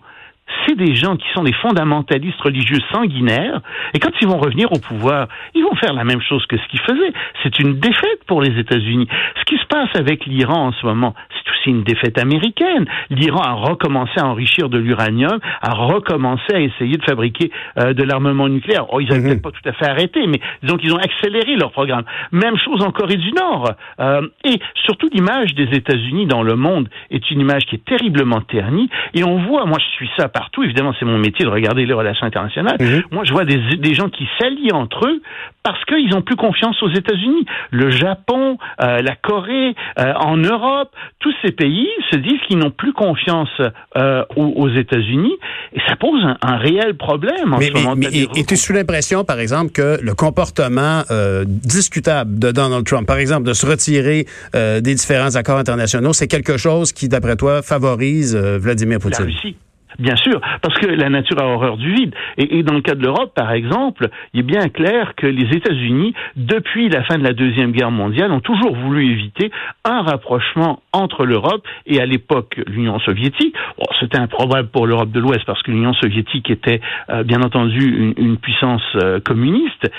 c'est 0.66 0.76
des 0.76 0.96
gens 0.96 1.16
qui 1.16 1.28
sont 1.34 1.44
des 1.44 1.54
fondamentalistes 1.54 2.42
religieux 2.42 2.80
sanguinaires, 2.92 3.62
et 3.94 4.00
quand 4.00 4.12
ils 4.22 4.28
vont 4.28 4.38
revenir 4.38 4.72
au 4.72 4.80
pouvoir, 4.80 5.28
ils 5.54 5.64
vont 5.64 5.76
faire 5.76 5.94
la 5.94 6.04
même 6.04 6.22
chose 6.22 6.46
que 6.46 6.58
ce 6.58 6.68
qu'ils 6.68 6.80
faisaient. 6.82 7.14
C'est 7.44 7.60
une 7.60 7.80
défaite 7.80 8.24
pour 8.28 8.42
les 8.42 8.58
États-Unis. 8.60 9.08
Ce 9.40 9.46
qui 9.46 9.58
se 9.58 9.66
passe 9.66 9.90
avec 9.96 10.26
l'Iran 10.26 10.68
en 10.68 10.72
ce 10.72 10.86
moment, 10.86 11.14
c'est 11.30 11.52
aussi 11.52 11.70
une 11.70 11.84
défaite 11.84 12.18
américaine. 12.18 12.86
L'Iran 13.10 13.42
a 13.42 13.54
recommencé 13.54 14.14
à 14.18 14.26
enrichir 14.26 14.70
de 14.70 14.78
l'uranium, 14.78 15.40
a 15.62 15.74
recommencé 15.74 16.54
à 16.54 16.60
essayer 16.60 16.98
de 16.98 17.04
fabriquer 17.04 17.52
euh, 17.78 17.94
de 17.94 18.04
l'armement 18.04 18.48
nucléaire. 18.48 18.86
Oh, 18.92 19.00
ils 19.00 19.10
n'avaient 19.10 19.22
mmh. 19.22 19.24
peut-être 19.24 19.42
pas 19.42 19.52
tout 19.52 19.70
à 19.70 19.74
fait 19.74 19.90
arrêté, 19.90 20.26
mais 20.28 20.40
disons 20.64 20.78
qu'ils 20.78 20.94
ont 20.94 21.00
accéléré 21.00 21.56
leur 21.56 21.72
programme. 21.72 22.04
Même 22.32 22.58
chose 22.58 22.84
en 22.84 22.92
Corée 22.92 23.18
du 23.18 23.32
Nord. 23.32 23.72
Euh, 24.00 24.28
et 24.44 24.60
surtout, 24.86 25.10
l'image 25.14 25.56
des 25.56 25.70
États-Unis 25.76 26.26
dans 26.26 26.44
le 26.44 26.56
monde 26.56 26.90
est 27.10 27.30
une 27.32 27.40
image 27.40 27.66
qui 27.66 27.76
est 27.76 27.86
terriblement 27.86 28.42
ternie, 28.42 28.90
et 29.14 29.24
on 29.24 29.38
voit, 29.38 29.66
moi 29.66 29.78
je 29.80 29.96
suis 29.96 30.10
ça 30.18 30.30
partout, 30.42 30.64
évidemment 30.64 30.94
c'est 30.98 31.06
mon 31.06 31.20
métier 31.20 31.46
de 31.46 31.52
regarder 31.52 31.86
les 31.86 31.94
relations 31.94 32.26
internationales, 32.26 32.78
mmh. 32.80 33.14
moi 33.16 33.24
je 33.26 33.32
vois 33.32 33.46
des, 33.46 33.60
des 33.78 33.94
gens 33.94 34.10
qui 34.10 34.28
s'allient 34.40 34.72
entre 34.74 35.02
eux 35.08 35.22
parce 35.64 35.84
qu'ils 35.86 36.10
n'ont 36.10 36.24
plus 36.24 36.36
confiance 36.36 36.82
aux 36.82 36.90
États-Unis. 36.90 37.46
Le 37.70 37.92
Japon, 37.92 38.58
euh, 38.82 39.02
la 39.10 39.16
Corée, 39.16 39.76
euh, 40.00 40.14
en 40.32 40.38
Europe, 40.38 40.90
tous 41.20 41.34
ces 41.44 41.52
pays 41.52 41.88
se 42.12 42.18
disent 42.18 42.42
qu'ils 42.48 42.58
n'ont 42.58 42.72
plus 42.72 42.94
confiance 42.94 43.50
euh, 43.60 44.24
aux, 44.36 44.52
aux 44.64 44.70
États-Unis 44.70 45.36
et 45.74 45.80
ça 45.88 45.96
pose 45.96 46.24
un, 46.24 46.38
un 46.42 46.58
réel 46.58 46.96
problème 46.96 47.54
en 47.54 47.60
mais, 47.60 47.68
ce 47.68 47.74
moment. 47.74 47.94
Mais, 47.96 48.08
et 48.36 48.44
tu 48.44 48.58
sous 48.58 48.74
l'impression, 48.74 49.24
par 49.24 49.40
exemple, 49.40 49.72
que 49.72 50.00
le 50.02 50.14
comportement 50.16 51.04
discutable 51.46 52.40
de 52.40 52.52
Donald 52.52 52.86
Trump, 52.86 53.06
par 53.08 53.18
exemple, 53.18 53.46
de 53.48 53.54
se 53.54 53.66
retirer 53.66 54.26
des 54.54 54.96
différents 55.02 55.36
accords 55.36 55.60
internationaux, 55.60 56.14
c'est 56.14 56.28
quelque 56.28 56.58
chose 56.58 56.92
qui, 56.92 57.08
d'après 57.08 57.36
toi, 57.36 57.62
favorise 57.62 58.36
Vladimir 58.36 59.00
Poutine? 59.00 59.26
La 59.26 59.32
Russie. 59.32 59.56
Bien 60.00 60.16
sûr, 60.16 60.40
parce 60.62 60.78
que 60.80 60.88
la 60.88 61.10
nature 61.10 61.40
a 61.40 61.46
horreur 61.46 61.78
du 61.78 61.94
vide. 61.94 62.16
Et, 62.38 62.64
dans 62.64 62.74
le 62.74 62.82
cas 62.82 62.96
de 62.96 63.04
l'Europe, 63.04 63.34
par 63.36 63.52
exemple, 63.52 64.10
il 64.34 64.42
est 64.42 64.44
bien 64.44 64.70
clair 64.70 65.14
que 65.16 65.28
les 65.28 65.56
États-Unis, 65.56 66.14
depuis 66.36 66.90
la 66.90 67.04
fin 67.04 67.18
de 67.18 67.24
la 67.24 67.34
Deuxième 67.34 67.72
Guerre 67.72 67.92
mondiale, 67.92 68.32
ont 68.32 68.40
toujours 68.40 68.76
voulu 68.76 69.12
éviter 69.12 69.52
un 69.84 70.02
rapprochement 70.02 70.82
entre 70.94 71.26
l'Europe 71.26 71.66
et 71.86 72.00
à 72.00 72.06
l'époque 72.06 72.60
l'Union 72.68 73.00
soviétique. 73.00 73.56
Bon, 73.78 73.86
C'était 74.00 74.20
improbable 74.20 74.70
pour 74.70 74.88
l'Europe 74.88 75.12
de 75.12 75.20
l'Ouest 75.20 75.44
parce 75.46 75.62
que 75.64 75.72
l'Union 75.72 75.94
soviétique 75.94 76.50
était 76.50 76.82
euh, 77.10 77.24
bien 77.24 77.42
entendu 77.42 78.14
une, 78.18 78.26
une 78.26 78.38
puissance 78.38 78.82
euh, 78.96 79.20
communiste, 79.20 79.90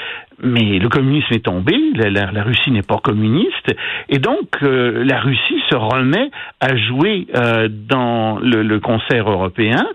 mais 0.42 0.78
le 0.78 0.88
communisme 0.88 1.32
est 1.32 1.44
tombé, 1.44 1.74
la, 1.94 2.42
Russie 2.42 2.70
n'est 2.70 2.82
pas 2.82 2.98
communiste, 2.98 3.74
et 4.08 4.18
donc 4.18 4.48
euh, 4.62 5.04
la 5.04 5.20
Russie 5.20 5.62
se 5.70 5.76
remet 5.76 6.30
à 6.60 6.76
jouer 6.76 7.26
euh, 7.34 7.68
dans 7.70 8.38
le, 8.40 8.78
concert 8.80 9.30
européen. 9.30 9.86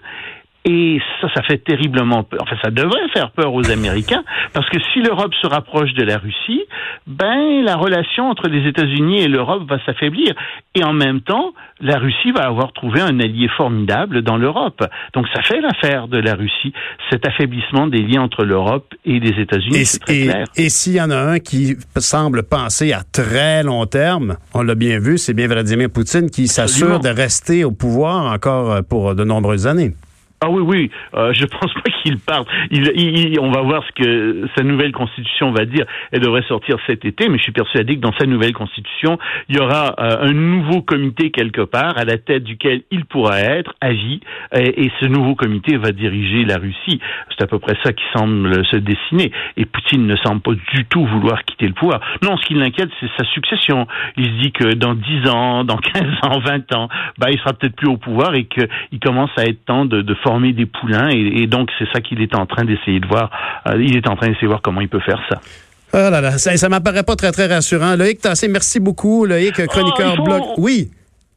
Et 0.65 0.99
ça, 1.21 1.29
ça 1.33 1.43
fait 1.43 1.59
terriblement 1.59 2.23
peur. 2.23 2.41
Enfin, 2.43 2.57
ça 2.61 2.71
devrait 2.71 3.07
faire 3.13 3.31
peur 3.31 3.53
aux 3.53 3.71
Américains, 3.71 4.23
parce 4.51 4.69
que 4.69 4.77
si 4.93 5.01
l'Europe 5.01 5.33
se 5.41 5.47
rapproche 5.47 5.93
de 5.93 6.03
la 6.03 6.17
Russie, 6.17 6.63
ben 7.05 7.63
la 7.63 7.77
relation 7.77 8.29
entre 8.29 8.49
les 8.49 8.67
États-Unis 8.67 9.21
et 9.21 9.27
l'Europe 9.29 9.63
va 9.69 9.77
s'affaiblir. 9.85 10.35
Et 10.75 10.83
en 10.83 10.91
même 10.91 11.21
temps, 11.21 11.53
la 11.79 11.97
Russie 11.97 12.31
va 12.31 12.47
avoir 12.47 12.73
trouvé 12.73 12.99
un 12.99 13.19
allié 13.19 13.47
formidable 13.55 14.23
dans 14.23 14.35
l'Europe. 14.35 14.83
Donc 15.13 15.27
ça 15.33 15.41
fait 15.41 15.61
l'affaire 15.61 16.09
de 16.09 16.17
la 16.17 16.35
Russie, 16.35 16.73
cet 17.09 17.25
affaiblissement 17.25 17.87
des 17.87 18.01
liens 18.01 18.23
entre 18.23 18.43
l'Europe 18.43 18.93
et 19.05 19.19
les 19.19 19.41
États-Unis. 19.41 19.77
Et, 19.77 19.99
clair. 19.99 20.47
Et 20.57 20.69
s'il 20.69 20.93
y 20.95 21.01
en 21.01 21.11
a 21.11 21.17
un 21.17 21.39
qui 21.39 21.77
semble 21.95 22.43
penser 22.43 22.91
à 22.91 23.03
très 23.03 23.63
long 23.63 23.85
terme, 23.85 24.35
on 24.53 24.63
l'a 24.63 24.75
bien 24.75 24.99
vu, 24.99 25.17
c'est 25.17 25.33
bien 25.33 25.47
Vladimir 25.47 25.89
Poutine 25.89 26.29
qui 26.29 26.47
s'assure 26.47 26.99
de 26.99 27.09
rester 27.09 27.63
au 27.63 27.71
pouvoir 27.71 28.33
encore 28.33 28.83
pour 28.83 29.15
de 29.15 29.23
nombreuses 29.23 29.65
années. 29.65 29.93
Ah 30.39 30.51
oui, 30.51 30.61
oui, 30.61 30.91
euh, 31.15 31.33
je 31.33 31.45
pense 31.59 31.73
pas 31.73 31.89
qu'il 32.03 32.19
parte. 32.19 32.47
Il, 32.69 32.91
il, 32.95 33.39
on 33.39 33.49
va 33.49 33.61
voir 33.61 33.83
ce 33.87 34.03
que 34.03 34.47
sa 34.55 34.63
nouvelle 34.63 34.91
constitution 34.91 35.51
va 35.51 35.65
dire. 35.65 35.85
Elle 36.11 36.19
devrait 36.19 36.43
sortir 36.47 36.77
cet 36.85 37.05
été, 37.05 37.27
mais 37.27 37.37
je 37.39 37.43
suis 37.43 37.51
persuadé 37.51 37.95
que 37.95 38.01
dans 38.01 38.13
sa 38.19 38.27
nouvelle 38.27 38.53
constitution, 38.53 39.17
il 39.49 39.55
y 39.55 39.59
aura 39.59 39.95
euh, 39.97 40.29
un 40.29 40.33
nouveau 40.33 40.83
comité 40.83 41.31
quelque 41.31 41.61
part 41.61 41.97
à 41.97 42.05
la 42.05 42.19
tête 42.19 42.43
duquel 42.43 42.83
il 42.91 43.05
pourra 43.05 43.39
être 43.39 43.73
à 43.81 43.91
vie, 43.93 44.19
et, 44.53 44.85
et, 44.85 44.91
ce 44.99 45.07
nouveau 45.07 45.33
comité 45.33 45.75
va 45.77 45.91
diriger 45.91 46.45
la 46.45 46.57
Russie. 46.57 46.99
C'est 47.31 47.43
à 47.43 47.47
peu 47.47 47.57
près 47.57 47.75
ça 47.83 47.91
qui 47.91 48.03
semble 48.15 48.63
se 48.65 48.77
dessiner. 48.77 49.31
Et 49.57 49.65
Poutine 49.65 50.05
ne 50.05 50.15
semble 50.17 50.41
pas 50.41 50.53
du 50.53 50.85
tout 50.85 51.05
vouloir 51.05 51.43
quitter 51.45 51.67
le 51.67 51.73
pouvoir. 51.73 51.99
Non, 52.21 52.37
ce 52.37 52.45
qui 52.45 52.53
l'inquiète, 52.53 52.89
c'est 52.99 53.09
sa 53.17 53.25
succession. 53.31 53.87
Il 54.17 54.25
se 54.25 54.41
dit 54.41 54.51
que 54.51 54.75
dans 54.75 54.93
10 54.93 55.29
ans, 55.29 55.63
dans 55.63 55.77
15 55.93 56.03
ans, 56.23 56.39
20 56.39 56.75
ans, 56.75 56.89
bah, 57.17 57.27
il 57.31 57.39
sera 57.39 57.53
peut-être 57.53 57.75
plus 57.75 57.87
au 57.87 57.97
pouvoir 57.97 58.35
et 58.35 58.45
qu'il 58.45 58.99
commence 59.01 59.31
à 59.37 59.43
être 59.43 59.65
temps 59.65 59.85
de, 59.85 60.01
de 60.01 60.15
former 60.27 60.51
des 60.53 60.65
poulains 60.65 61.09
et, 61.09 61.43
et 61.43 61.47
donc 61.47 61.69
c'est 61.79 61.87
ça 61.93 62.01
qu'il 62.01 62.21
est 62.21 62.35
en 62.35 62.45
train 62.45 62.65
d'essayer 62.65 62.99
de 62.99 63.07
voir. 63.07 63.31
Euh, 63.67 63.81
il 63.81 63.95
est 63.95 64.07
en 64.07 64.15
train 64.15 64.27
d'essayer 64.27 64.47
de 64.47 64.53
voir 64.55 64.61
comment 64.61 64.81
il 64.81 64.89
peut 64.89 64.99
faire 64.99 65.21
ça. 65.29 65.39
Oh 65.93 66.09
là 66.11 66.19
là, 66.19 66.31
ça, 66.37 66.55
ça 66.57 66.67
m'apparaît 66.67 67.03
pas 67.03 67.15
très 67.15 67.31
très 67.31 67.47
rassurant. 67.47 67.95
Loïc 67.95 68.19
Tassé, 68.19 68.49
merci 68.49 68.79
beaucoup. 68.81 69.25
Loïc, 69.25 69.65
chroniqueur 69.67 70.13
oh, 70.13 70.17
faut... 70.17 70.23
blog. 70.23 70.41
Oui 70.57 70.89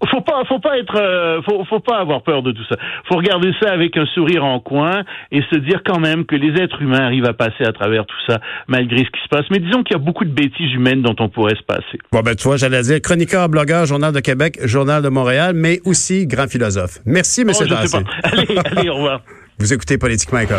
faut 0.09 0.21
pas 0.23 0.43
faut 0.49 0.59
pas 0.59 0.79
être 0.79 0.97
euh, 0.97 1.43
faut, 1.43 1.65
faut 1.65 1.81
pas 1.81 1.99
avoir 1.99 2.23
peur 2.23 2.43
de 2.43 2.53
tout 2.53 2.65
ça. 2.69 2.77
Faut 3.09 3.17
regarder 3.17 3.53
ça 3.61 3.71
avec 3.71 3.97
un 3.97 4.07
sourire 4.07 4.45
en 4.45 4.61
coin 4.61 5.03
et 5.31 5.43
se 5.53 5.59
dire 5.59 5.83
quand 5.85 6.01
même 6.01 6.25
que 6.25 6.37
les 6.37 6.61
êtres 6.61 6.81
humains 6.83 7.05
arrivent 7.05 7.27
à 7.27 7.35
passer 7.35 7.65
à 7.65 7.73
travers 7.73 8.07
tout 8.07 8.17
ça 8.27 8.39
malgré 8.67 8.99
ce 8.99 9.11
qui 9.11 9.23
se 9.23 9.29
passe. 9.29 9.45
Mais 9.51 9.59
disons 9.59 9.83
qu'il 9.83 9.97
y 9.97 10.01
a 10.01 10.03
beaucoup 10.03 10.25
de 10.25 10.33
bêtises 10.33 10.73
humaines 10.73 11.03
dont 11.03 11.17
on 11.19 11.29
pourrait 11.29 11.57
se 11.57 11.63
passer. 11.63 11.99
Bon 12.13 12.21
ben 12.21 12.35
tu 12.35 12.45
vois, 12.45 12.57
j'allais 12.57 12.83
dire 12.83 13.01
chroniqueur, 13.01 13.49
blogueur, 13.49 13.87
journal 13.87 14.13
de 14.13 14.21
Québec, 14.21 14.59
journal 14.65 15.03
de 15.03 15.09
Montréal, 15.09 15.53
mais 15.55 15.81
aussi 15.85 16.27
grand 16.27 16.49
philosophe. 16.49 16.99
Merci 17.05 17.45
monsieur 17.45 17.67
oh, 17.71 17.75
Allez, 18.23 18.59
allez, 18.65 18.89
au 18.89 18.95
revoir. 18.95 19.21
Vous 19.59 19.75
écoutez 19.75 19.99
politiquement 19.99 20.39
correct. 20.47 20.59